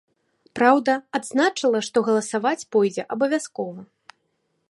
Праўда, 0.59 0.95
адзначыла, 1.19 1.79
што 1.89 1.97
галасаваць 2.09 2.67
пойдзе 2.77 3.07
абавязкова. 3.17 3.81